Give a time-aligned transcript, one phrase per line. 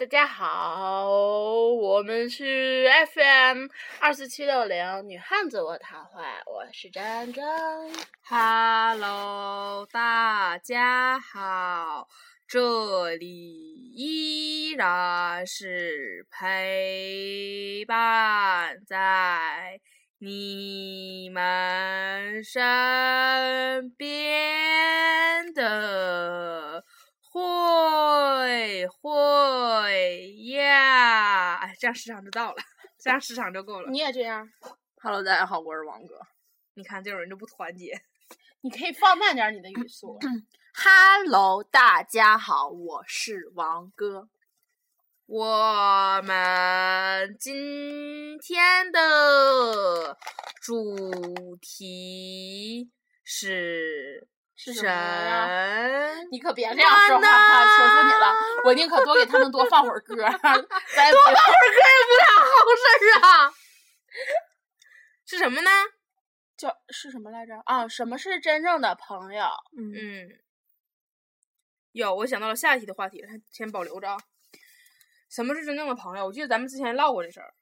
[0.00, 3.66] 大家好，我们是 FM
[4.00, 7.46] 二四七六零女汉子我谈坏，我是张张。
[8.22, 12.08] Hello，大家好，
[12.48, 19.82] 这里依然是陪伴在
[20.18, 26.82] 你们身边的
[27.32, 31.54] 慧慧呀！
[31.62, 32.62] 哎，这样时长就到了，
[32.98, 33.90] 这样时长就够了。
[33.90, 34.46] 你也这样
[35.00, 36.20] ？Hello，大家好，我是王哥。
[36.74, 37.98] 你看这种人就不团结。
[38.60, 40.18] 你可以放慢点儿你的语速。
[40.76, 44.28] Hello，大家好，我是王哥。
[45.24, 50.18] 我们今天的
[50.60, 52.90] 主题
[53.24, 54.28] 是
[54.62, 57.64] 是什么呀你可别这样说话啊！
[57.78, 58.34] 求求你了，
[58.64, 62.84] 我宁可多给他们多放会儿歌， 咱多放会儿歌也不啥好事
[63.14, 63.54] 儿啊！
[65.24, 65.70] 是什么呢？
[66.58, 67.54] 叫是什么来着？
[67.64, 69.46] 啊，什么是真正的朋友？
[69.78, 70.28] 嗯，
[71.92, 74.18] 有，我想到了下一题的话题，先保留着啊。
[75.30, 76.26] 什么是真正的朋友？
[76.26, 77.54] 我记得咱们之前唠过这事儿，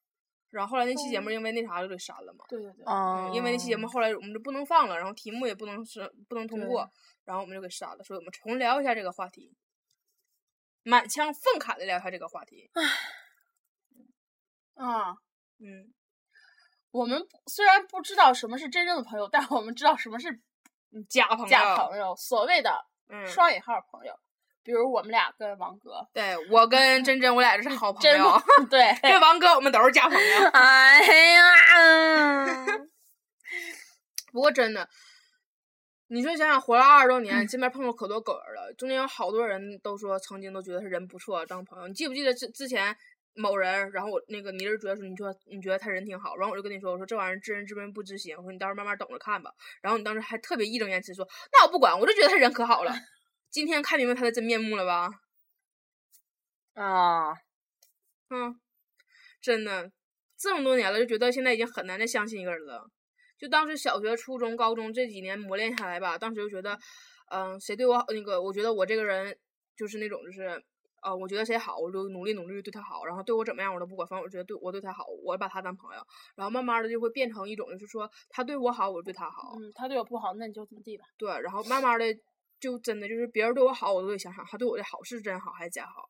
[0.51, 2.45] 然后后来那期节目因为那啥就给删了嘛。
[2.49, 6.91] 对对对，嗯，因为那期节目后来我们就不能放了，然后题目也不能是不能通过，
[7.25, 9.55] 然后我们就给删了，所以我们重聊一下这个话题，
[10.83, 12.71] 满腔愤慨的聊一下这个话题。
[14.75, 15.11] 啊，
[15.59, 15.93] 嗯，
[16.91, 20.41] 我们虽然不知道什么是真正的朋友，但我们知道什么是
[21.09, 22.87] 假朋友，假朋友，所谓的。
[23.11, 24.13] 嗯，双引号朋友。
[24.69, 28.39] 比如我们俩跟王哥，对我跟珍珍，我俩就是好朋友。
[28.69, 30.45] 对，跟王哥，我们都是假朋友。
[30.53, 31.01] 哎
[31.33, 32.67] 呀，
[34.31, 34.87] 不过真的，
[36.09, 41.89] 你说想想，活了二十多年，身边碰到可多狗人了，中间有好多人都说曾经都觉得他人不错，当朋友。
[41.89, 42.95] 你记不记得之之前
[43.37, 49.51] 某人，然后我那个你是觉得说，你说你觉得他人挺好，然后我就跟你说，我说这玩意儿知人知面不知心，我说你到时候慢慢等着看吧。
[49.81, 52.93] 然后你当时还特别义正言辞说，那我不管，我就觉得他人可好了。
[53.51, 55.09] 今天看明白他的真面目了吧？
[56.75, 57.33] 啊，
[58.31, 58.61] 嗯，
[59.41, 59.91] 真的，
[60.37, 62.89] 这么多年了，就觉得现在已经很难再相信一个人了。
[63.39, 66.79] 就当时小学、初中、高中这几年磨练下来吧，当时就觉得，
[67.31, 69.37] 嗯、谁对我好，那个我觉得我这个人
[69.77, 70.63] 就是那种就是，
[71.03, 76.03] 呃，我觉得谁好，我就努力努力对他好，然后对我怎么样我都不管，反正我觉得对我对他好，我把他当朋友，
[76.37, 81.05] 然后慢慢的就会变成一种就是说他对我好，我就对他好，嗯，他对我不好，那你就怎么地吧。
[81.17, 82.05] 对，然后慢慢的
[82.61, 86.09] 就真的就是别人对我好，我都得想想他对我的好是真好还是假好。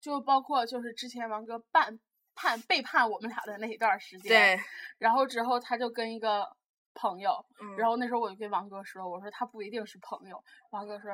[0.00, 1.98] 就包括就是之前王哥叛
[2.34, 4.64] 叛背叛我们俩的那一段时间，对，
[4.98, 6.46] 然后之后他就跟一个
[6.94, 11.10] 朋友，嗯，然后那时候我就跟王哥说，我说他不一定是朋友，王哥说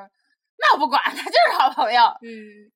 [0.57, 2.01] 那我不管， 他就是好朋友。
[2.21, 2.71] 嗯，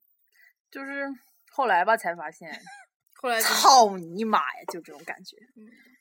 [0.72, 1.08] 就是
[1.52, 2.52] 后来吧才发现，
[3.22, 5.38] 后来操你妈呀，就这种感觉。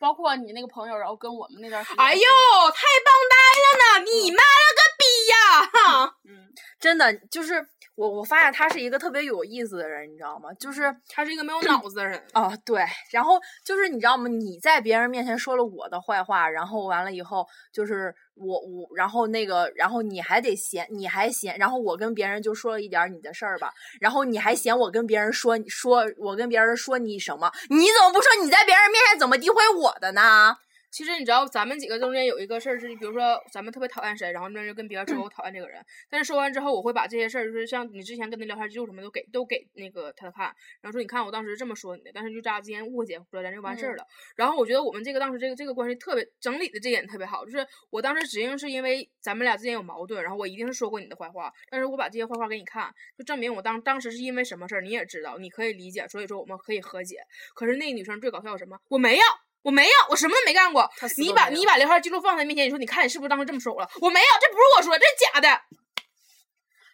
[0.00, 4.10] 包括你那个朋友，然后跟我们那段时间，哎呦，太棒呆了呢！
[4.10, 4.97] 你妈了个逼
[5.30, 5.64] 呀！
[5.72, 6.48] 哈，嗯，
[6.78, 10.52] 真的就是我，我发现他是一个特别有意思的人，你知道吗？
[10.54, 12.22] 就是他是一个没有脑子的人。
[12.32, 14.28] 啊， 对，然后就是你知道吗？
[14.28, 27.50] 你在别人面前说了我的坏话，然后完了以后，就是我我，然后那个，然后你还得嫌，你还嫌，然后我跟别人就说了一点你的事儿吧，然后你还嫌我跟别人说说我跟别人说你什么？
[27.68, 30.56] 你怎么不说你在别人面前怎么诋毁我的呢？
[30.90, 40.46] 其实你知道，咱们几个中间有一个事儿是，比如说咱们特别讨厌谁，然后那就跟别人说我讨厌这个人，但是说完之后，我会把这些事儿，就是像你之前跟他聊天记录什么都给都给那个他看，
[40.80, 44.04] 然后说你看我当时这么说你的，但是就咱俩之间误解了，咱就完事儿了。
[44.34, 57.18] 然后我觉得我们这个当时这个这个关系特别整理的这点特别好，就是我当时指定是因为咱们俩之间有矛盾，然后我一定是说过你的坏话，但是我把这些坏话给你看，就证明我当当时是因为什么事儿你也知道，你可以理解，所以说我们可以和解。
[57.54, 58.78] 可是那个女生最搞笑什么？
[58.88, 59.22] 我没有。
[59.62, 60.88] 我没有，我什么都没干过。
[61.16, 63.88] 你把你把聊天记录放在面前，你说你看你是不是当时这么说我了？
[64.00, 65.62] 我没有，这不是我说的，这是假的。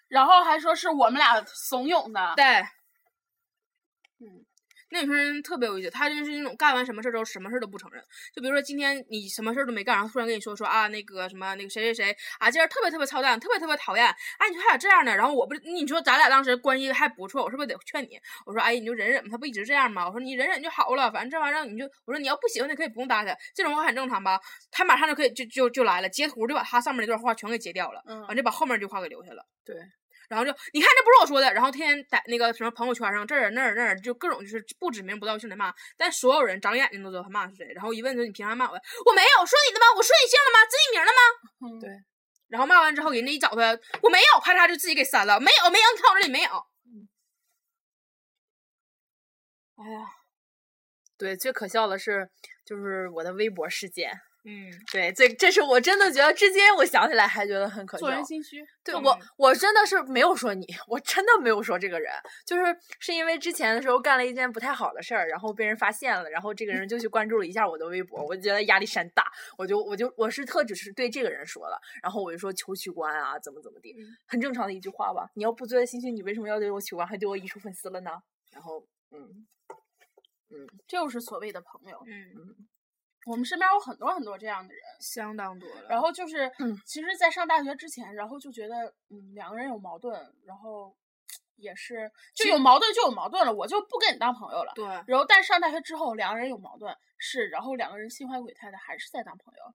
[0.09, 2.45] 然后还说是我们俩怂恿的，对，
[4.21, 4.45] 嗯，
[4.95, 8.01] 那女生特别有意思，她就是那种干完什么事儿之后，什么事儿都不承认。
[8.33, 14.07] 就比如说今天你什么事儿都没干，然后突然跟你说说啊，那个什么那个谁谁谁啊，今儿特别特别操蛋，特别特别讨厌。
[14.07, 15.15] 哎，你说还有这样的？
[15.17, 18.19] 然后我不，你说咱俩当时关系还不错，我是不是得劝你？
[18.47, 20.07] 我说，哎，你就忍忍吧，他不一直这样吗？
[20.07, 24.39] 我说你忍忍就好了，反正这玩意儿你就，我说你要不喜欢，你可以不用搭他，这种话很正常吧？
[24.71, 29.45] 他马上就可以就就就来了，截图就把他上面那段话全给截掉了，嗯完就把后面这句话给留下了。
[29.65, 29.77] 对。
[30.29, 31.53] 然后就你看，这不是我说的。
[31.53, 37.67] 然后天天在那个什么朋友圈上这儿那儿那儿，就各种就是不指名不道姓的骂，但所有人长眼睛都知道他骂是谁。
[37.75, 38.73] 然后一问说你凭啥骂我？
[38.73, 39.87] 我没有说你的吗？
[39.97, 40.67] 我说你姓了吗？
[40.71, 41.21] 知你名了吗？
[41.61, 41.91] 嗯对
[42.49, 46.51] 然后骂完之后，人家一找他，我没有，咔嚓就自己给删了，没有没有，你看我这里没有。
[49.77, 50.07] 哎呀，
[51.19, 52.31] 对，最可笑的是
[52.65, 54.13] 就是我的微博事件。
[54.47, 58.01] 嗯，对，这这是我真的觉得，至今我想起来还觉得很可笑。
[58.01, 58.61] 做人心虚。
[58.61, 62.13] 嗯对我，我真的是没有说你，我真的没有说这个人，
[62.47, 62.65] 就是
[62.99, 69.25] 是因为之前的时候干了一件不太好的事儿，然后被人发现了，然后这个人就去关注了一下我的微博，我就觉得压力山大，
[69.57, 73.97] 我就我就我是特只是对这个人说了，然后我就说求取关啊，怎么怎么地，
[74.27, 75.31] 很正常的一句话吧。
[75.35, 78.11] 你要不做人心虚，你为什么要对我取关，还对我移除粉丝了呢？
[78.53, 79.47] 然后，嗯，
[80.51, 81.99] 嗯这就是所谓的朋友。
[82.07, 82.69] 嗯嗯，
[83.27, 85.89] 我们身边有很多很多这样的人，相当多了。
[85.89, 90.95] 然后就是，嗯其实，在上大学之前，然后就觉得，嗯，两个人有矛盾，然后
[91.57, 94.73] 也是就有矛盾就有矛盾了，我就不跟你当朋友了。
[94.75, 99.75] 对，然后，但上大学之后，两个人有矛盾是，然后两个人心怀鬼胎的，还是在当朋友。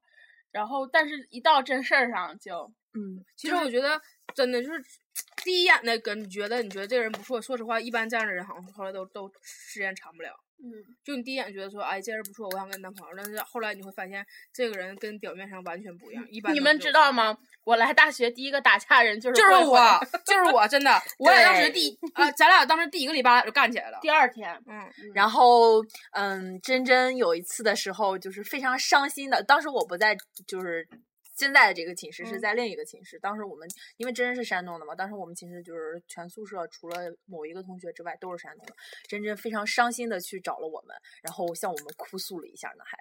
[0.51, 4.01] 然后，但是一到真事儿上就，嗯，其实我觉得
[4.33, 4.83] 真的就是
[5.43, 10.39] 第一眼的跟你觉得你觉得这个人不错，说实话，一般这样的人好像后来都都时间长不了。
[10.61, 10.69] 嗯，
[11.03, 16.25] 就你第一眼觉得说，哎，这人不错，我想跟他当朋友，但是后来你会发现，这个人跟表面上完全不一样。
[16.29, 17.37] 一般你们知道吗？
[17.63, 19.79] 我来大学第一个打架人就是就是我，
[20.25, 23.99] 就是我，真的， 我俩当时第一啊，咱俩当时第一个礼拜就干起来了。
[24.01, 29.41] 第二天，嗯，然后，嗯，真真有一次的时候，就是非常伤心的。
[29.43, 30.17] 当时我不在，
[30.47, 30.87] 就是
[31.39, 33.17] 现在的这个寝室是嗯在另一个寝室。
[33.17, 33.65] 当时我们
[33.95, 38.75] 因为真真是山东的嘛，当时我们寝室就是全宿舍除了某一个同学之外都是山东的。
[39.07, 40.93] 真真非常伤心的去找了我们，
[41.23, 42.97] 然后向我们哭诉了一下呢，还。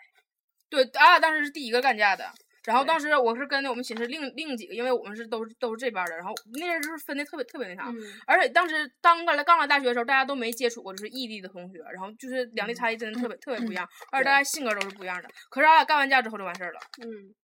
[0.71, 2.33] 对，咱俩当时是第一个干架的。
[2.65, 7.97] 然后当时我是跟我们寝室另另几个，因为我们是都是都是这边的，然后那阵儿就是分的特别特别那啥，嗯，
[8.27, 15.29] 而且当时刚刚来刚来大学的时候，大家都没接触过就是异地的同学，然后就是两地差异真的特别、特别不一样，而且大家性格都是不一样的。
[15.49, 16.81] 可是俺俩干完架之后就完事儿了。
[17.03, 17.35] 嗯，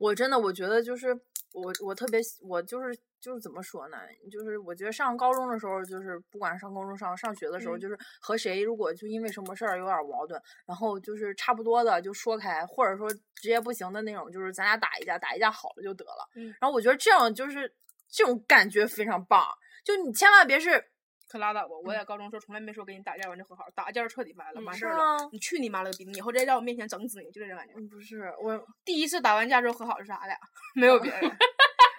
[0.00, 1.14] 我真的我觉得就是
[1.52, 3.98] 我我特别我就是就是怎么说呢？
[4.32, 16.26] 就是我觉得上高中的时候，就是不管上高中上上学的时候，嗯就是和谁如果就因为什么事儿有点儿矛盾，然后就是差不多的就说开，或者说直接不行的那种，就是咱俩打一架，打一架好了就得了。
[16.34, 17.70] 嗯然后我觉得这样就是
[18.08, 19.46] 这种感觉非常棒，
[19.84, 20.82] 就你千万别是
[21.30, 21.74] 可拉倒吧！
[21.84, 25.28] 我在高中时候从来没说跟你打架完就和好，打架彻底掰了，嗯完事儿了。
[25.30, 26.04] 你去你妈了个逼！
[26.04, 27.74] 你以后再在我面前整死你，就这种感觉。
[27.76, 30.36] 嗯不是我第一次打完架之后和好是啥俩？
[30.74, 31.20] 没有别人。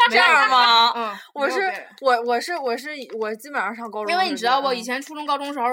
[0.09, 0.91] 这样吗？
[0.95, 1.59] 嗯，我是
[2.01, 4.73] 我我是我是我基本上上高中，因为你知道不？
[4.73, 5.01] 以前。
[5.01, 5.65] 初中、高中时候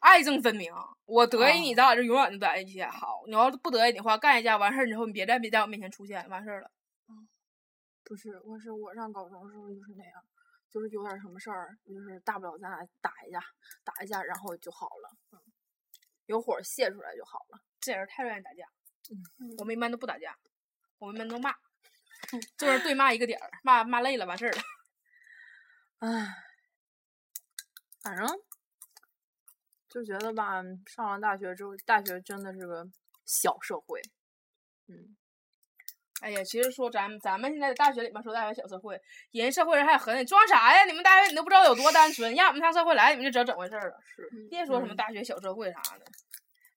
[0.00, 0.72] 爱憎分明，
[1.04, 2.82] 我得意你，哦咱俩就永远就在一起。
[2.82, 6.70] 好，你要是不得意的话，干一架完事儿之后，你别再别在我面前出现，完事儿了。
[8.04, 10.22] 不是，我是我上高中的时候就是那样，
[10.72, 13.38] 就是有点什么事儿，就是大不了咱俩打一架，
[13.84, 15.38] 打一架，然后就好了，嗯，
[16.26, 17.60] 有火泄出来就好了。
[17.78, 18.64] 这人太愿意打架。
[19.38, 20.38] 嗯我们一般都不打架，
[20.98, 21.54] 我们一般都骂，
[22.56, 24.62] 就是对骂一个点儿，骂骂累了完事儿了。
[25.98, 26.34] 唉，
[28.00, 28.26] 反正
[29.88, 32.88] 就觉得吧，上了大学之后，大学真的是个
[33.26, 34.00] 小社会，
[34.86, 35.16] 嗯，
[36.22, 38.96] 哎呀，其实说咱们咱们现在在大学里面说大学小社会，
[39.32, 40.84] 人社会人还狠，你装啥呀？
[40.84, 43.96] 你们大学你都不知道有多单纯，让我们上社会来，你们就知道怎么回事儿了。
[44.06, 46.06] 是，别说什么嗯大学小社会啥的。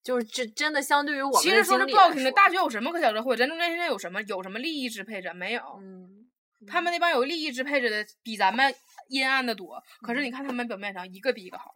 [0.04, 3.38] 就是这真的相对于我们其实说是不好听的，大学有什么可小社会？
[3.38, 5.34] 咱中间现在有什么有什么利益支配着？
[5.34, 5.62] 没有。
[5.80, 6.28] 嗯，
[6.68, 8.74] 他们那帮有利益支配着的比咱们
[9.10, 9.82] 阴暗的多。
[10.02, 11.76] 可是你看他们表面上一个比一个好。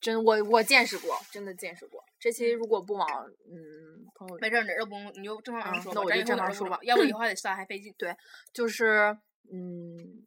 [0.00, 2.04] 真我我见识过，真的见识过。
[2.20, 3.08] 这期如果不往
[3.48, 7.94] 嗯朋友没事儿，哪儿都不用，你就正常往上说那我就正常说吧要不以后还得删还费劲。
[7.98, 8.14] 对
[8.52, 9.16] 就是
[9.52, 10.24] 嗯，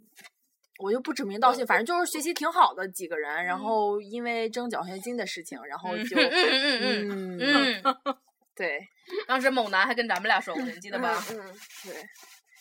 [0.80, 8.18] 我就不指名道姓，反正就是学习挺好的几个人，然嗯后因为争奖学金的事情，然后就嗯嗯嗯嗯嗯，
[8.56, 8.80] 对
[9.28, 11.22] 当时某男还跟咱们俩说过，你记得吧？
[11.32, 11.36] 嗯
[11.84, 11.96] 对，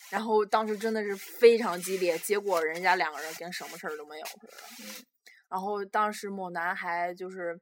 [0.09, 4.53] 然后当时真的是非常激烈，结果人家两个人跟什么事儿都没有似的。
[4.79, 5.05] 嗯
[5.49, 7.59] 然后当时某男还就是，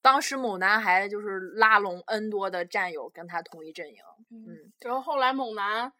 [0.00, 3.96] 当时某男还就是拉拢 N 多的战友跟他同一阵营。
[4.30, 5.90] 嗯然后后来猛男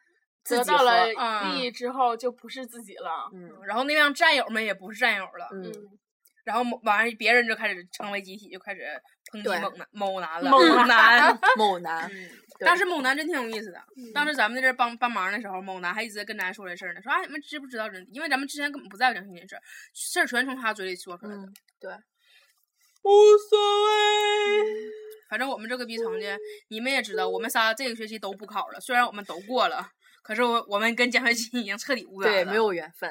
[0.44, 1.06] 得到了
[1.44, 3.30] 利益之后，就不是自己了。
[3.32, 5.48] 嗯然后那帮战友们也不是战友了。
[5.52, 5.72] 嗯，嗯，
[6.44, 8.80] 然后某完别人就开始成为集体，就开始
[9.32, 10.50] 抨击猛男猛男了。
[10.50, 13.82] 猛男，某男， 嗯，当时猛男真挺有意思的。
[14.14, 17.98] 当时咱们在这儿帮帮忙的时候，猛男还一直在跟咱说这事儿呢，说啊你们知不知道这？
[18.12, 19.62] 因为咱们之前根本不在乎这件事儿，
[19.92, 21.42] 事儿全从他嘴里说出来的。
[21.42, 21.92] 嗯，对，
[23.08, 24.92] 无所谓。
[25.30, 26.26] 反正我们这个逼成绩，
[26.68, 29.90] 你们也知道，我们仨这个学期都不考了，虽然我们都过了，
[30.22, 32.44] 可是我我们跟奖学金已经彻底无缘了。
[32.44, 33.10] 对，没有缘分，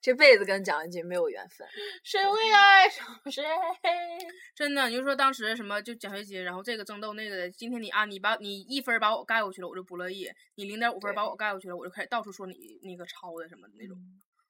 [0.00, 1.66] 这辈子跟奖学金没有缘分。
[2.04, 3.42] 谁会爱上谁？
[4.54, 10.26] 真的，你就说当时什么就奖学金，然后这个争斗那个的，今天你啊，你把你一分把我盖过去了，我就不乐意；
[10.56, 13.96] 你零点五分把我盖过去了，我就开始到处说你那个抄的什么的那种。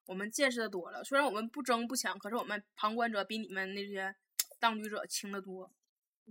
[0.04, 4.12] 我们见识的多了，虽然我们不争不抢，可是我们旁观者比你们那些
[4.62, 5.69] 当局者轻得多。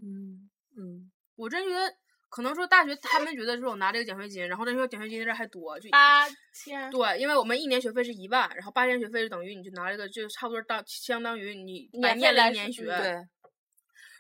[0.02, 1.94] 嗯嗯，我真觉得，
[2.30, 6.90] 可能说大学他们觉得说我拿这个奖学金，然后再说奖学金的事儿还多，就八千。
[6.90, 12.86] 对，因为我们一年学费是一万，然后八千学费就等于你就拿这个，就差不多当相当于你白念了一年学。
[12.86, 13.22] 对，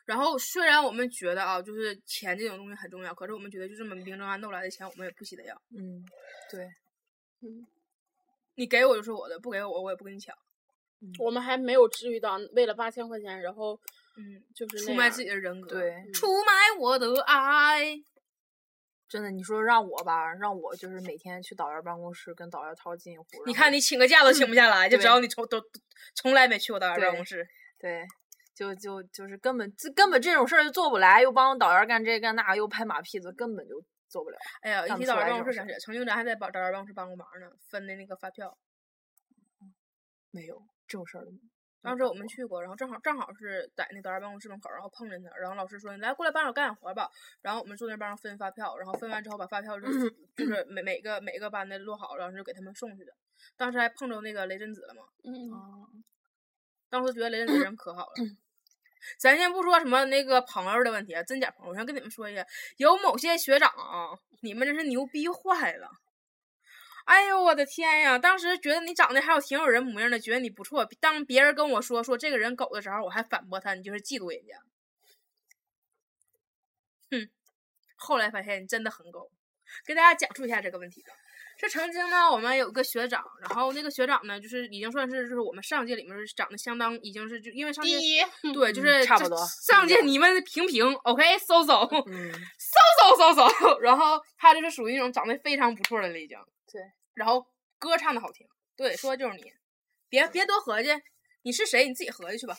[0.05, 5.55] 然后虽然我们觉得啊，就是钱这种东西很重要，可是我们觉得就这么明争暗斗来的钱，我们也不稀得要。
[5.73, 6.03] 嗯
[6.51, 6.65] 对，
[7.43, 7.65] 嗯
[8.55, 10.35] 你给我就是我的，不给我我也不跟你抢。
[11.17, 13.79] 我们还没有至于到为了八千块钱，然后
[14.21, 17.95] 嗯，就是出卖自己的人格，对出卖我的爱。
[19.09, 23.25] 真的，你说让我吧，让我就是每天去导员办公室跟导员套近乎。
[23.45, 25.61] 你看你请个假都请不下来， 就只要你从都
[26.15, 27.45] 从来没去过导员办公室。
[27.77, 28.05] 对，
[28.55, 34.37] 就就就是根本这根本这种事儿就做不来，又帮导员干这干那，又拍马屁子，根本就做不了。
[34.61, 38.57] 哎呀，一提导员办公室想起来，曾经咱还在导导员办公室帮过忙呢，分的那个发票。
[40.33, 41.50] 没有这种事儿都没有。
[41.81, 47.09] 当时我们去过，然后正好正好是在那导员办公室门口，然后碰见他，然后老师说：“你来过来帮我干点活吧。”
[47.41, 53.11] 然后我们坐那帮人分发票，然后分完之后把发票就是就是每每个每个班的录好，然后就给他们送去的。
[53.57, 56.03] 当时还碰着那个雷震子了嘛，嗯，
[56.89, 58.13] 当时觉得雷震子人可好了。
[59.17, 62.45] 咱先不说什么那个朋友的问题，啊，真假朋友，我先跟你们说一下，
[62.77, 65.89] 有某些学长啊，你们真是牛逼坏了。
[67.05, 68.17] 哎呦我的天呀！
[68.17, 70.87] 当时觉得你长得还有挺有人模样的，觉得你不错。
[70.99, 74.55] 当别人跟我说说这个人狗的时候，我还反驳他，你就是嫉妒人家。
[77.09, 77.29] 哼，
[77.95, 79.31] 后来发现你真的很狗。
[79.85, 81.13] 给大家讲述一下这个问题吧。
[81.61, 88.21] 是曾经呢，我们有个学长，然后那个学长呢，就是已经算是就是我们上届里面是长得相当，已经是就因为上届第一，
[88.53, 91.73] 对，就 嗯是这差不多上届你们平平，OK，搜搜
[92.07, 96.37] 嗯，搜搜搜搜，然后他就是属于那种长得非常不错的了已经。
[96.71, 96.81] 对，
[97.13, 97.45] 然后
[97.77, 99.43] 歌唱的好听，对，说的就是你，
[100.09, 100.89] 别别多合计，
[101.43, 102.55] 你是谁你自己合计去吧。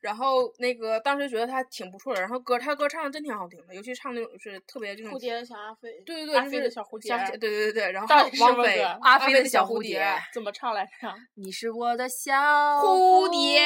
[0.00, 11.12] 然后那个当时觉得他挺不错的，然后歌他歌唱的真挺好听的，尤其唱那种就是特别这种蝴蝶的小阿飞，对对对，阿飞就是的小蝴蝶，对对对对，然后王菲，阿飞飞的小小蝴蝶，怎么唱来着？
[11.34, 12.34] 你是我的小
[12.80, 13.60] 蝴蝶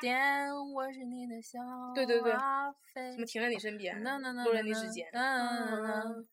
[0.00, 0.14] 蝶，
[0.74, 1.58] 我是你的小
[1.94, 5.08] 对对对阿飞什么停在你身边，那那那落在你指尖。
[5.12, 6.26] 嗯，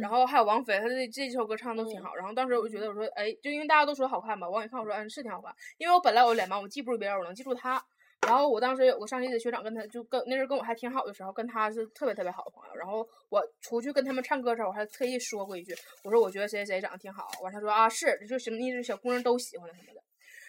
[0.00, 2.14] 然后还有王菲，她这这几首歌唱的都挺好。
[2.14, 5.52] 然后当时我就觉得，我说，哎，就因为大家都说好看吧，我一看我说，嗯，是挺好看。
[5.76, 7.82] 因为我本来我脸盲，我记不住别人，能记住他。
[8.26, 12.74] 然后我当时有个上届的学长，跟他就跟那阵跟我还挺好的时候，跟他是特别特别好的朋友。
[12.76, 15.74] 然后我出去跟他们唱歌时候，我还特意说过一句，
[16.04, 17.28] 我说我觉得谁谁谁长得挺好。
[17.42, 18.80] 完他说啊是，就什么意思？
[18.80, 20.00] 小姑娘都喜欢什么的。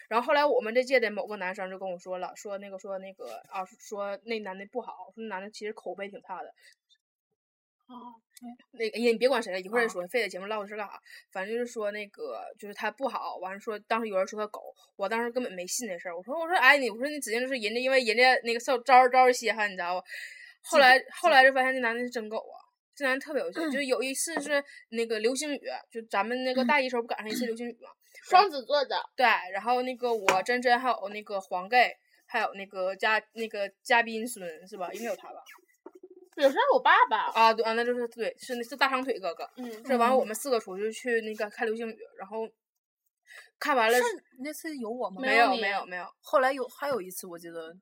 [0.06, 6.54] 然后后来我们这届的某个男生就跟我说了，说那个说那个啊，说那男的不好，说那男的其实口碑挺差的。
[7.86, 8.14] 哦，
[8.72, 10.98] 那个你别管谁了，一会儿再说，非得节目唠这事干啥？
[11.30, 16.16] 反正就是说那个就是他不好，完了说当时有人说他狗，我当时根本没信那事儿。
[16.16, 20.06] 我说我说哎你我说你指定就是人家因为人家那个招招招稀罕，你知道不？
[20.70, 22.56] 后来后来就发现那男的是真狗啊，
[22.94, 23.70] 这男的特别有劲。
[23.70, 25.60] 就有一次是那个流星雨，
[25.90, 27.90] 就咱们那个大一时候不赶上一次流星雨嘛？
[28.24, 34.90] 双子座的，对，然后那个我真真还有那个黄盖，还有那个嘉那个嘉宾孙是吧？
[34.94, 35.34] 应该有他吧？
[36.36, 39.48] 有时候我爸爸，啊对啊，那就是对，是那是大长腿哥哥。
[39.56, 42.48] 嗯，这完，我们四个出去去那个看流星雨，然后
[43.58, 44.04] 看完了是
[44.40, 45.22] 那次有我吗？
[45.22, 47.74] 没有没有没有后来有还有一次，我记得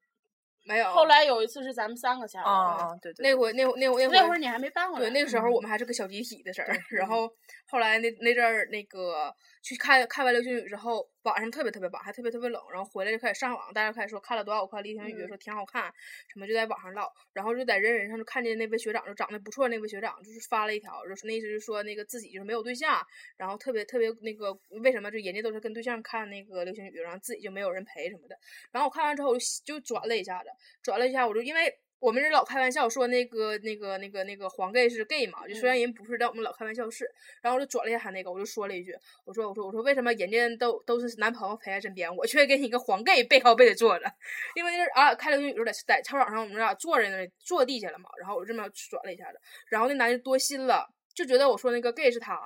[0.64, 0.84] 没有。
[0.90, 6.76] 后来有一次是咱们三个下来，啊啊，对对，那回那回那回那会儿你还没搬过来，对，那个时候嗯我们还是个小集体的事儿。
[6.90, 7.28] 然后
[7.66, 15.92] 后来那那阵儿那个去看看完流星雨之后，晚上特别特别晚，还特别特别冷，然后回来就开始上网，大家开始说看了多少块流星雨，嗯说挺好看，
[16.28, 23.00] 什么就在网上唠，然后就在人人上就看见那位学长就长得不错，那位学长就是发了一条，就是那意思就是说那个自己就是没有对象，
[23.36, 24.52] 然后特别特别那个
[24.82, 28.36] 为什么就人家都是跟对象看那个流星雨，然后自己就没有人陪什么的。
[28.70, 30.48] 然后我看完之后我就就转了一下子，
[30.82, 31.78] 转了一下我就因为。
[32.02, 37.08] 我们这老开玩笑说那个那个那个那个黄 gay 是 gay 嘛，就虽然人不是，但我们老开玩笑是。
[37.40, 38.92] 然后我就转了一下他那个，我就说了一句，
[39.24, 44.12] 我说我说我说为什么人家都都是男朋友陪在身边，我却给你一个黄 gay 背靠背的坐着？
[44.56, 48.10] 因为就是啊，开了个宇宙在在操场上，我们俩坐着呢，坐地下了嘛。
[48.18, 52.36] 然后我这么转了一下子，然后那男的多心了，就觉得我说那个 gay 是他，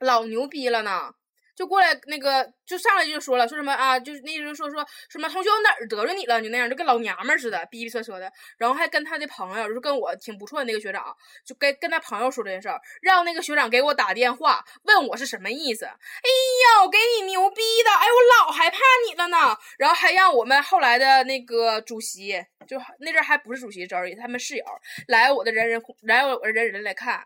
[0.00, 1.14] 老牛逼了呢。
[1.54, 8.30] 就过来那个，就上来就说了，说什么啊，就是那人说说什么同学我哪儿得罪你了，就那样，就跟老娘们似的，逼逼扯扯的。
[8.58, 15.84] 然后还跟他的朋友，就是跟我挺不错的那个学长，就跟跟他朋友说这件事儿，让那个学长给我打电话问我是什么意思。
[15.84, 19.56] 哎呀，给你牛逼的，哎，我老害怕你了呢。
[19.78, 24.64] 然后还让我们后来的那个主席，就那阵还不是主席，周而已，他们室友
[25.08, 27.24] 来我的人人来我人人来看。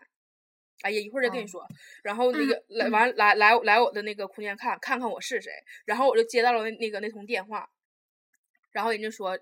[0.81, 1.65] 哎呀，一会儿再跟你说。
[2.03, 5.51] 然后那个来完来来来我的那个空间看看看我是谁，
[5.85, 7.69] 然后我就接到了那那个那通电话，
[8.71, 9.37] 然后人家说。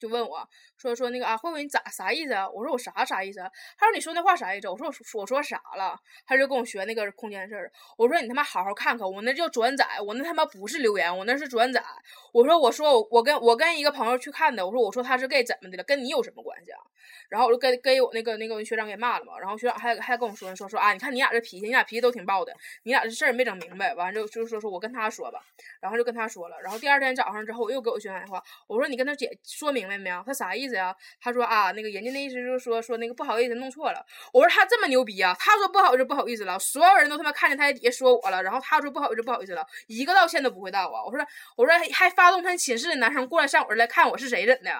[0.00, 0.48] 就问我
[0.78, 2.48] 说说那个啊，慧慧你咋啥意思啊？
[2.48, 3.50] 我说我啥啥意思啊？
[3.76, 4.66] 他说你说那话啥意思？
[4.66, 5.94] 我说我说我说啥了？
[6.24, 7.70] 他就跟我学那个空间事儿。
[7.98, 11.84] 我说你他妈好好看看，我那叫转载，我那他妈不是留言，我那是转载。
[12.32, 15.84] 我说我说我我跟我跟一个朋友去看的，我说我说他是 gay 怎么的了？
[15.84, 16.80] 跟你有什么关系啊？
[17.28, 19.38] 然后我就跟跟我那个那个学长给骂了嘛。
[19.38, 23.94] 然后学长还还跟我说说说啊，你看你俩这脾气，你俩脾气都挺暴的，你俩这事儿没整明白。
[23.94, 25.40] 完了就就说说我跟他说吧，
[25.80, 26.56] 然后就跟他说了。
[26.62, 30.22] 然后第二天早上之后，我又给我学长打电话，我说你跟他姐说明白没有？
[30.26, 30.94] 他啥意思呀？
[31.20, 34.04] 他说啊，那个人家那意思就是说说那个不好意思弄错了。
[34.32, 35.34] 我说他这么牛逼啊？
[35.38, 41.04] 他说不好意思不好意思了，所有人都他妈看见他在底下说我了，然后他说不好意思不好意思了，一个道歉都不会道啊！
[41.04, 41.26] 我说
[41.56, 44.70] 我说还发动他寝室的男生过来上我这来看我是谁整的。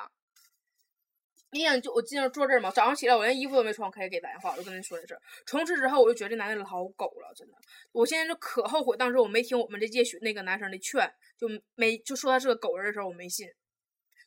[1.52, 5.21] 你想就我今天坐这儿嘛，早上起来我连衣服都没穿，我开始给打电话，我就跟他说这事儿。
[5.47, 7.56] 从此之后我就觉得这男的老狗了，真的。
[7.93, 13.49] 我现在就可后悔，当时我没听我们这届学那个男生的劝，就没就说他是个狗人的时候，我没信。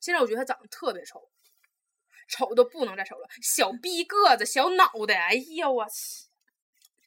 [0.02, 1.30] 现在我觉得他长得特别丑，
[2.28, 6.28] 丑的不能再丑了，小 逼个子，小脑袋，哎呀我去，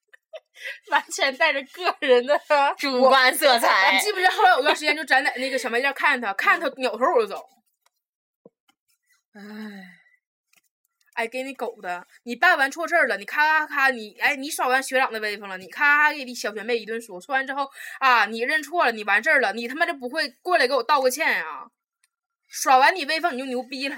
[0.90, 2.40] 完全带着个人的
[2.78, 3.98] 主观色彩你。
[4.00, 7.46] 记不记得后来有段时间就咱在那个小卖店看见他，看见他扭头我就走。
[9.34, 9.95] 唉，
[11.16, 12.06] 哎，给你狗的！
[12.24, 17.66] 你办完错事儿了，你咔咔咔，你哎，你耍完学长的威风了，你咔咔给你小学妹一顿说，说完之后
[18.00, 21.66] 啊，你认错了，你完事儿了，你他妈就不会过来给我道个歉呀、
[22.48, 23.96] 耍完你威风你就牛逼了。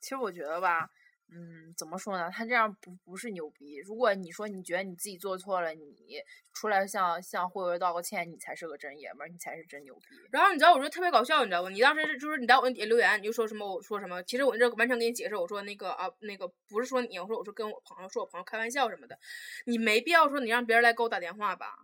[0.00, 0.88] 其实我觉得吧，
[1.36, 2.30] 嗯，怎么说呢？
[2.30, 3.78] 他这样不不是牛逼。
[3.78, 10.16] 如果你说你觉得你自己做错了，你出来向向慧慧道个歉，你才是个真爷们儿，你才是真牛逼。
[10.30, 11.68] 然后你知道我说特别搞笑，你知道吗？
[11.70, 19.18] 你当时是就是你在我那底下留言，你就说什么我说什么，其实我这完全给你解释，我说那个啊那个不是说你，我说我说跟我朋友说我朋友开玩笑什么的，
[19.66, 21.74] 你没必要说你让别人来给我打电话吧。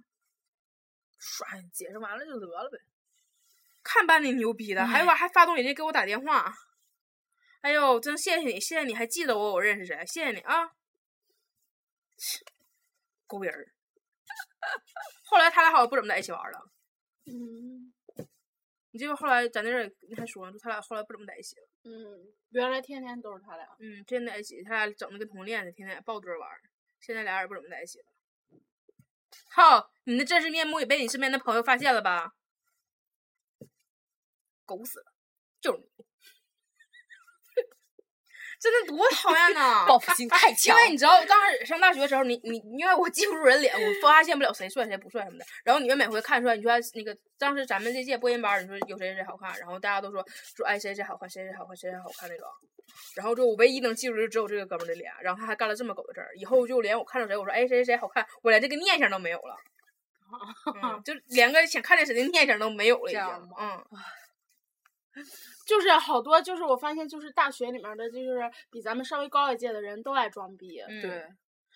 [1.18, 2.78] 刷解释完了就得了呗。
[3.82, 6.54] 看把你牛逼的，还有还发动人家给我打电话，
[7.60, 10.72] 哎呦，真谢谢你，谢谢你还记得我，我认识谁，谢谢你啊，
[13.26, 13.72] 狗人儿。
[15.24, 16.70] 后来他俩好像不怎么在一起玩了，
[17.26, 17.92] 嗯
[18.92, 23.64] 你记得后来咱那阵你还说呢，说他俩后来不怎么在一起了，嗯，原来天天都是他俩。
[23.78, 26.60] 嗯，天天在一起，他俩整的跟同恋似的，天天抱堆儿玩儿，
[26.98, 28.06] 现在俩人不怎么在一起了。
[29.48, 32.34] 好，你的真实面目也被你身边的朋友发现了吧？
[34.66, 35.12] 狗死了，
[35.60, 36.04] 就是你，
[38.60, 39.86] 真的多讨厌呐！
[39.88, 40.84] 报复心太强因。
[40.84, 45.44] 为你知道，刚开始上大学的时候，你你因为我记不住人脸，我发现不了谁帅谁不帅什么的。
[45.64, 50.22] 然后你们每回看出来，你说那个当时咱们这届播音班，你说有谁谁好看，然后大家都说
[50.54, 52.46] 说哎谁谁好看，谁谁好看，谁谁好看那种。
[53.14, 56.28] 然后就我唯一能记住就只有这个哥们儿的脸，然后他还干了这么狗的事儿。
[56.36, 59.56] 以后就连我看到谁，我说哎谁谁谁好看，我连这个念想都没有了。
[60.82, 63.48] 嗯，就连个想看见谁的念想都没有了，已经这样。
[63.58, 63.84] 嗯，
[65.70, 70.80] 就是好多，就是我发现，就是大学里面的，就是比咱们稍微高一届的人都爱装逼。
[70.80, 71.24] 嗯对，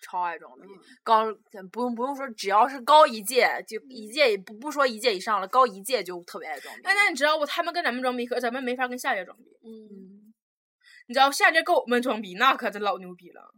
[0.01, 0.67] 超爱装逼。
[1.01, 1.33] 高
[1.71, 6.81] 不用不用说，只要是高一届，就一届也不不说一届以上了，高一届就特别爱装逼。
[6.83, 7.45] 那那你知道不？
[7.45, 9.45] 他们跟咱们装逼，可咱们没法跟下届装逼。
[9.63, 10.33] 嗯，
[11.07, 13.49] 你知道下届跟我们装逼，那可真老牛逼了。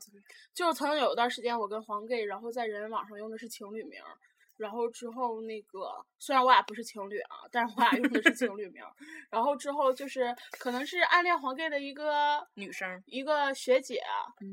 [0.54, 4.14] 就是曾经有一段时间，我跟黄 gay，然后在人人网上用的是情侣名儿，
[4.58, 5.90] 然后之后那个
[6.20, 8.92] 虽然我俩不是情侣啊，但是我俩用的是情侣名儿，
[9.30, 14.02] 然后之后就是可能是暗恋黄 gay 的一个女生，一个学姐，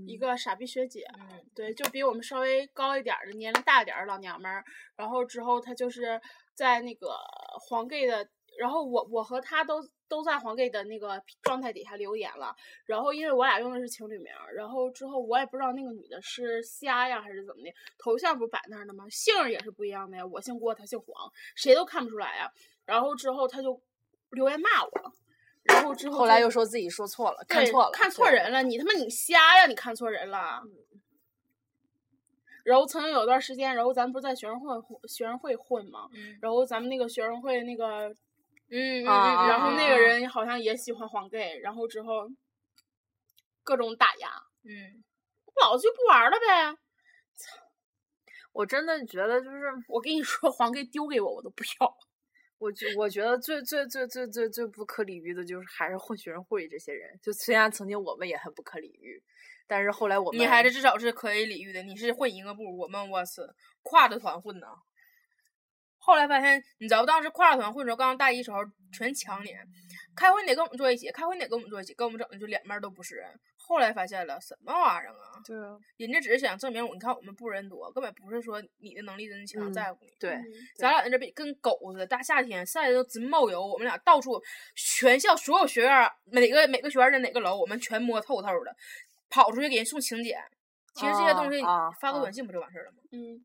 [0.07, 4.65] 一嗯个傻逼学姐，嗯对，就比我们稍微高一点儿的，年龄大一点儿的老娘们儿。
[4.97, 6.21] 然后之后她就是
[6.55, 7.17] 在那个
[7.59, 12.55] 黄 gay 的，然后我我和他都都在黄 gay 的那个状态底下留言了。
[12.87, 19.07] 然后因为我俩用的是情侣名儿，然后之后我也不知道那个女的是瞎呀还是怎么的，头像不摆那儿的吗？
[19.11, 22.51] 姓也是不一样的呀，我姓郭，他姓黄，谁都看不出来呀。
[22.85, 23.81] 然后之后他就
[24.31, 25.13] 留言骂我。
[25.65, 28.29] 然后之后后来又说自己说错了，看错了，看错。
[28.29, 29.67] 人了，你他妈你瞎呀！
[29.67, 30.63] 你看错人了。
[32.65, 34.77] 然后曾经有段时间，然后咱不是在学生会
[35.09, 38.15] 学生会混嘛，嗯然后咱们那个学生会那个，
[38.71, 42.29] 嗯嗯啊嗯，然后那个嗯人好像也喜欢黄 gay，然后之后
[43.63, 44.29] 各种打压，
[44.65, 45.05] 嗯，
[45.63, 46.79] 老子就不玩了呗。
[48.53, 51.97] 我真的觉得就是，我跟你说，黄 gay 丢给我，我都不要。
[52.59, 57.19] 我觉我觉得最最最最最最不可理喻的就是还是混学生会这些人。
[57.21, 59.23] 就虽然曾经我们也很不可理喻，
[59.67, 63.43] 但是后来我们你还是至少是可以理喻的，你是混一个部，我们我是
[63.83, 64.69] 跨着团混的。
[66.05, 68.59] 后来发现，你知道当时跨着团混的时候，刚上大一时候
[68.93, 69.51] 全抢你，
[70.15, 73.27] 开会你得跟我们坐一起，开会你得跟我们坐一起，跟我们整的就两面都不是人。
[73.57, 75.41] 后来发现了什么玩意儿啊？
[75.47, 80.13] 对啊人家只是想证明我，你看我们部人多，根本不是说你的能力真强，嗯在乎你。
[80.21, 80.39] 对
[80.77, 84.39] 咱俩在这比跟狗似的，大夏天晒的都直冒油，我们俩到处
[84.77, 88.77] 全校所有学院儿每个每个学院的哪个楼，我们全摸透透的，
[89.31, 90.39] 跑出去给人送请柬。
[90.95, 91.61] 其实这些东西
[92.01, 92.99] 发个短信不就完事儿了吗？
[93.11, 93.43] 嗯，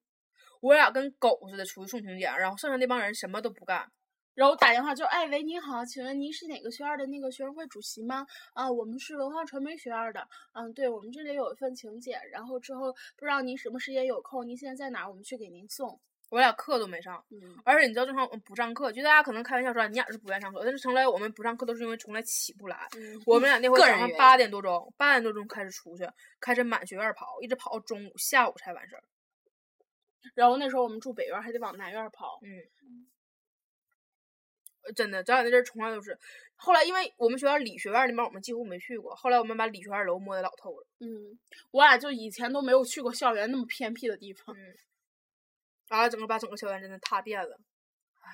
[0.60, 3.90] 我俩跟狗似的出去送请柬，然后剩下那帮人什么都不干。
[4.36, 8.26] 然后打电话就，哎喂，你好，请问您是哪个学院的那个学生会主席吗？
[8.54, 10.26] 啊，我们是文化传媒学院的。
[10.54, 15.10] 嗯，对，我们这里有一份请柬，然后之后不知道您什么时间有空，您现在在哪儿？
[15.10, 16.00] 我们去给您送。
[16.30, 22.88] 我俩课都没上，嗯，而且你知道正常我们不上课，就大家可能开玩笑说你俩是不愿上课，但是从来我们不上课都是因为从来起不来。
[22.96, 26.08] 嗯我们俩那会个人原早上八点多钟，八点多钟开始出去，
[26.40, 29.04] 开始满学院跑，一直跑到中午，下午才完事儿。
[30.36, 32.40] 然后那时候我们住北院，还得往南院跑。
[32.44, 33.08] 嗯，
[34.84, 36.18] 呃真的，咱俩那阵儿从来都是。
[36.56, 40.88] 后来因为我们学校理学院那边我们几乎没去过，后来我们把理学院楼摸得老透了。
[41.00, 41.40] 嗯，
[41.72, 44.56] 我俩就以前都没有去过校园那么偏僻的地方。
[44.56, 44.76] 嗯，
[45.88, 47.60] 然后整个把整个校园真的踏遍了。
[48.22, 48.30] 唉，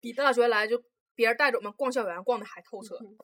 [0.00, 0.82] 比大学来就
[1.14, 2.96] 别人带着我们逛校园逛的还透彻。
[2.96, 3.16] 嗯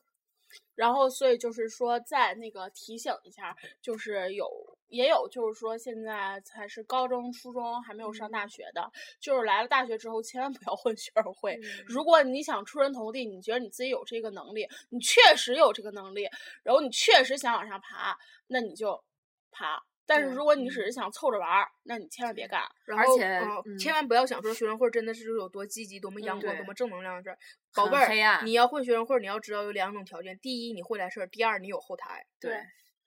[0.75, 4.47] 然后，所以就是说，在那个提醒一下，就是有
[4.89, 11.59] 也有，就是说现在才是高中、初中还没有上大学的，就是来了大学之后，千万不要混学生会。
[11.85, 16.27] 如果你想出人头地，你觉得你自己有这个能力，你确实有这个能力，
[16.63, 19.03] 然后你确实想往上爬，那你就
[19.51, 19.83] 爬。
[20.09, 22.61] 但是如果你只是想凑着玩儿，那你千万别干。
[22.85, 27.37] 然后，而且嗯嗯千万不要想说学生会真的是有多积极、多么阳光、对多么正能量的事儿。
[27.75, 32.25] 宝贝儿，你要混学生会，你要知道有两种条件：第一，你会来事儿；第二，你有后台。
[32.39, 32.51] 对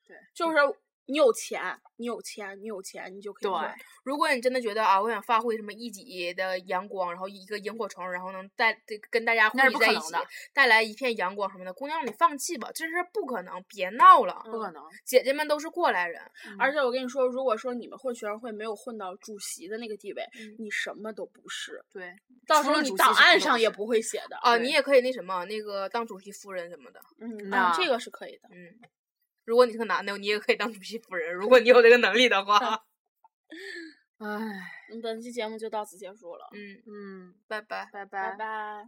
[0.05, 0.57] 对就是
[1.07, 1.61] 你有钱，
[1.97, 3.69] 你有钱，你有钱，你就可以对。
[4.03, 10.13] 如果你真的觉得啊，我想发挥什么一己的阳光，然后一个萤火虫，然后能带这跟大家汇那是集在一起
[10.53, 14.41] 带来一片阳光什么的，姑娘你放弃吧，这是不可能，别闹了。
[14.45, 14.83] 嗯不可能。
[15.05, 16.21] 姐姐们都是过来人，
[16.57, 21.83] 而且我跟你说，如果说你们混学生会没有混到主席的那个地位，嗯你什么都不是。
[21.91, 22.13] 对，
[22.47, 24.37] 到时候你档案上也不会写的。
[24.37, 26.99] 啊，你也可以那什么，那个当主席夫人什么的。
[27.19, 28.49] 嗯，那啊，这个是可以的。
[28.51, 28.73] 嗯，
[29.45, 32.59] 如果你是个男的，你也可以当主席夫人，如果你有这个能力的话。
[34.19, 34.37] 唉，
[35.01, 36.47] 本期节目就到此结束了。
[36.53, 38.87] 嗯嗯，拜拜拜拜拜拜。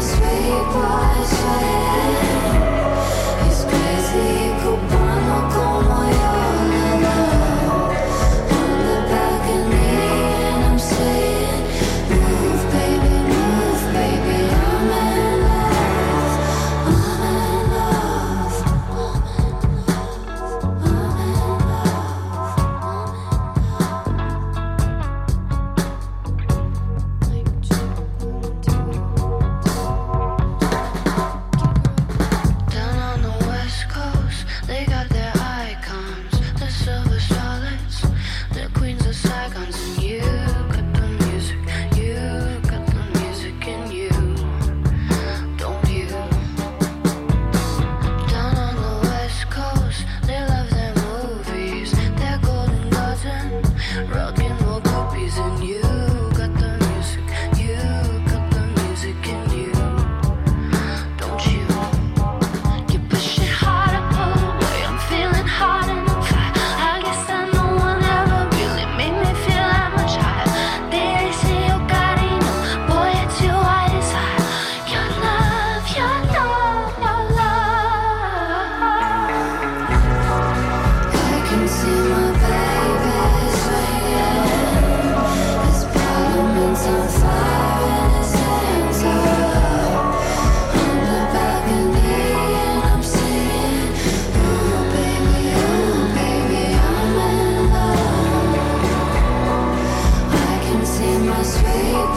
[0.00, 1.89] Sweet boy, sweet.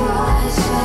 [0.04, 0.83] was.